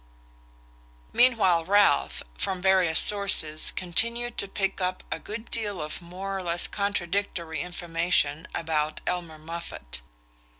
Meanwhile 1.13 1.65
Ralph, 1.65 2.23
from 2.35 2.59
various 2.59 2.99
sources, 2.99 3.69
continued 3.69 4.35
to 4.39 4.47
pick 4.47 4.81
up 4.81 5.03
a 5.11 5.19
good 5.19 5.51
deal 5.51 5.79
of 5.79 6.01
more 6.01 6.35
or 6.35 6.41
less 6.41 6.65
contradictory 6.65 7.59
information 7.59 8.47
about 8.55 8.99
Elmer 9.05 9.37
Moffatt. 9.37 10.01